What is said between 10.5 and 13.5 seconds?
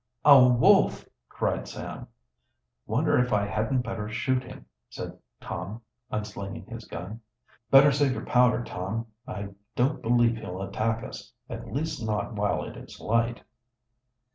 attack us at least not while it is light."